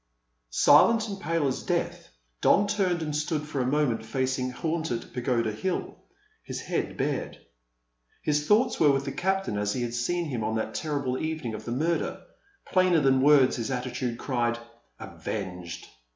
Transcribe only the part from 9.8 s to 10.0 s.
had